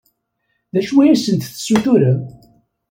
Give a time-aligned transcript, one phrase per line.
[0.73, 2.21] D acu i asent-d-tessutrem?